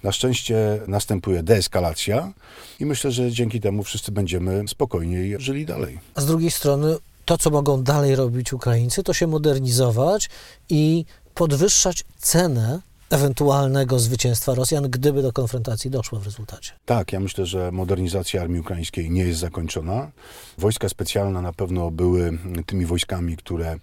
Na 0.05 0.11
szczęście 0.11 0.81
następuje 0.87 1.43
deeskalacja 1.43 2.33
i 2.79 2.85
myślę, 2.85 3.11
że 3.11 3.31
dzięki 3.31 3.61
temu 3.61 3.83
wszyscy 3.83 4.11
będziemy 4.11 4.67
spokojniej 4.67 5.35
żyli 5.39 5.65
dalej. 5.65 5.99
A 6.15 6.21
z 6.21 6.25
drugiej 6.25 6.51
strony, 6.51 6.95
to 7.25 7.37
co 7.37 7.49
mogą 7.49 7.83
dalej 7.83 8.15
robić 8.15 8.53
Ukraińcy, 8.53 9.03
to 9.03 9.13
się 9.13 9.27
modernizować 9.27 10.29
i 10.69 11.05
podwyższać 11.33 12.03
cenę 12.17 12.79
ewentualnego 13.09 13.99
zwycięstwa 13.99 14.55
Rosjan, 14.55 14.89
gdyby 14.89 15.21
do 15.21 15.33
konfrontacji 15.33 15.91
doszło 15.91 16.19
w 16.19 16.25
rezultacie. 16.25 16.71
Tak, 16.85 17.13
ja 17.13 17.19
myślę, 17.19 17.45
że 17.45 17.71
modernizacja 17.71 18.41
armii 18.41 18.59
ukraińskiej 18.59 19.11
nie 19.11 19.23
jest 19.23 19.39
zakończona. 19.39 20.11
Wojska 20.57 20.89
specjalne 20.89 21.41
na 21.41 21.53
pewno 21.53 21.91
były 21.91 22.37
tymi 22.65 22.85
wojskami, 22.85 23.37
które 23.37 23.79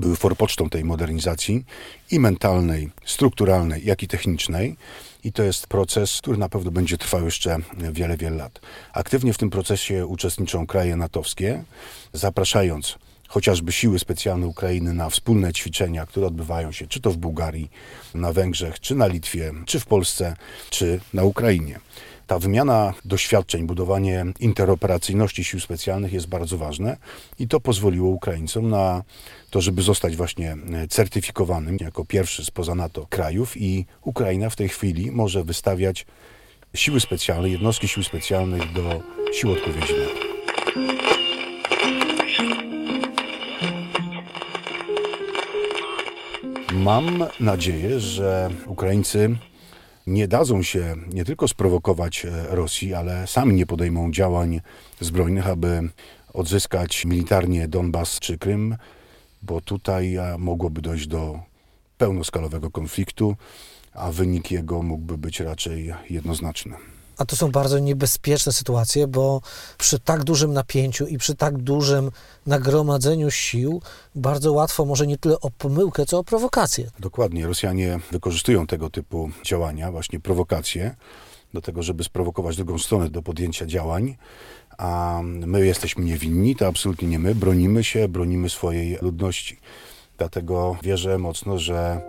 były 0.00 0.16
forpocztą 0.16 0.70
tej 0.70 0.84
modernizacji 0.84 1.64
i 2.10 2.20
mentalnej, 2.20 2.90
strukturalnej, 3.04 3.86
jak 3.86 4.02
i 4.02 4.08
technicznej. 4.08 4.76
I 5.24 5.32
to 5.32 5.42
jest 5.42 5.66
proces, 5.66 6.18
który 6.22 6.38
na 6.38 6.48
pewno 6.48 6.70
będzie 6.70 6.98
trwał 6.98 7.24
jeszcze 7.24 7.56
wiele, 7.92 8.16
wiele 8.16 8.36
lat. 8.36 8.60
Aktywnie 8.92 9.32
w 9.32 9.38
tym 9.38 9.50
procesie 9.50 10.06
uczestniczą 10.06 10.66
kraje 10.66 10.96
natowskie, 10.96 11.64
zapraszając 12.12 12.98
chociażby 13.28 13.72
siły 13.72 13.98
specjalne 13.98 14.46
Ukrainy 14.46 14.94
na 14.94 15.10
wspólne 15.10 15.52
ćwiczenia, 15.52 16.06
które 16.06 16.26
odbywają 16.26 16.72
się 16.72 16.86
czy 16.86 17.00
to 17.00 17.10
w 17.10 17.16
Bułgarii, 17.16 17.70
na 18.14 18.32
Węgrzech, 18.32 18.80
czy 18.80 18.94
na 18.94 19.06
Litwie, 19.06 19.52
czy 19.66 19.80
w 19.80 19.86
Polsce, 19.86 20.36
czy 20.70 21.00
na 21.14 21.24
Ukrainie. 21.24 21.80
Ta 22.30 22.38
wymiana 22.38 22.94
doświadczeń, 23.04 23.66
budowanie 23.66 24.26
interoperacyjności 24.40 25.44
sił 25.44 25.60
specjalnych 25.60 26.12
jest 26.12 26.26
bardzo 26.26 26.58
ważne 26.58 26.96
i 27.38 27.48
to 27.48 27.60
pozwoliło 27.60 28.10
Ukraińcom 28.10 28.68
na 28.68 29.02
to, 29.50 29.60
żeby 29.60 29.82
zostać 29.82 30.16
właśnie 30.16 30.56
certyfikowanym 30.88 31.76
jako 31.80 32.04
pierwszy 32.04 32.44
spoza 32.44 32.74
NATO 32.74 33.06
krajów 33.10 33.56
i 33.56 33.86
Ukraina 34.02 34.50
w 34.50 34.56
tej 34.56 34.68
chwili 34.68 35.10
może 35.10 35.44
wystawiać 35.44 36.06
siły 36.74 37.00
specjalne, 37.00 37.48
jednostki 37.48 37.88
sił 37.88 38.02
specjalnych 38.02 38.72
do 38.72 39.02
sił 39.32 39.52
odpowiedzi 39.52 39.92
NATO. 39.92 40.30
Mam 46.72 47.24
nadzieję, 47.40 48.00
że 48.00 48.50
Ukraińcy 48.66 49.36
nie 50.10 50.28
dadzą 50.28 50.62
się 50.62 50.96
nie 51.12 51.24
tylko 51.24 51.48
sprowokować 51.48 52.24
e, 52.24 52.30
Rosji, 52.50 52.94
ale 52.94 53.26
sami 53.26 53.54
nie 53.54 53.66
podejmą 53.66 54.12
działań 54.12 54.60
zbrojnych, 55.00 55.48
aby 55.48 55.88
odzyskać 56.32 57.04
militarnie 57.04 57.68
Donbas 57.68 58.18
czy 58.18 58.38
Krym, 58.38 58.76
bo 59.42 59.60
tutaj 59.60 60.16
mogłoby 60.38 60.82
dojść 60.82 61.06
do 61.06 61.40
pełnoskalowego 61.98 62.70
konfliktu, 62.70 63.36
a 63.92 64.12
wynik 64.12 64.50
jego 64.50 64.82
mógłby 64.82 65.18
być 65.18 65.40
raczej 65.40 65.92
jednoznaczny. 66.10 66.99
A 67.20 67.24
to 67.24 67.36
są 67.36 67.50
bardzo 67.50 67.78
niebezpieczne 67.78 68.52
sytuacje, 68.52 69.06
bo 69.06 69.40
przy 69.78 69.98
tak 69.98 70.24
dużym 70.24 70.52
napięciu 70.52 71.06
i 71.06 71.18
przy 71.18 71.34
tak 71.34 71.58
dużym 71.58 72.10
nagromadzeniu 72.46 73.30
sił 73.30 73.82
bardzo 74.14 74.52
łatwo 74.52 74.84
może 74.84 75.06
nie 75.06 75.18
tyle 75.18 75.40
o 75.40 75.50
pomyłkę, 75.50 76.06
co 76.06 76.18
o 76.18 76.24
prowokację. 76.24 76.90
Dokładnie. 77.00 77.46
Rosjanie 77.46 78.00
wykorzystują 78.10 78.66
tego 78.66 78.90
typu 78.90 79.30
działania, 79.44 79.92
właśnie 79.92 80.20
prowokacje, 80.20 80.96
do 81.54 81.60
tego, 81.60 81.82
żeby 81.82 82.04
sprowokować 82.04 82.56
drugą 82.56 82.78
stronę 82.78 83.10
do 83.10 83.22
podjęcia 83.22 83.66
działań. 83.66 84.16
A 84.78 85.20
my 85.24 85.66
jesteśmy 85.66 86.04
niewinni, 86.04 86.56
to 86.56 86.66
absolutnie 86.66 87.08
nie 87.08 87.18
my. 87.18 87.34
Bronimy 87.34 87.84
się, 87.84 88.08
bronimy 88.08 88.50
swojej 88.50 88.98
ludności. 89.02 89.58
Dlatego 90.18 90.76
wierzę 90.82 91.18
mocno, 91.18 91.58
że 91.58 92.00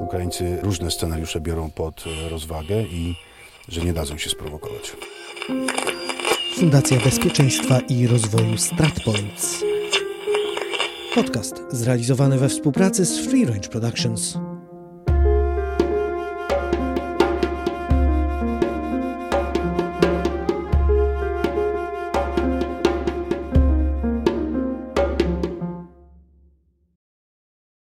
Ukraińcy 0.00 0.58
różne 0.62 0.90
scenariusze 0.90 1.40
biorą 1.40 1.70
pod 1.70 2.04
rozwagę 2.30 2.82
i 2.82 3.27
że 3.68 3.80
nie 3.80 3.92
dadzą 3.92 4.18
się 4.18 4.30
sprowokować. 4.30 4.92
Fundacja 6.54 7.00
Bezpieczeństwa 7.00 7.80
i 7.80 8.06
Rozwoju 8.06 8.58
StratPoints. 8.58 9.64
Podcast 11.14 11.62
zrealizowany 11.70 12.38
we 12.38 12.48
współpracy 12.48 13.04
z 13.04 13.18
Free 13.26 13.44
Range 13.44 13.68
Productions. 13.68 14.38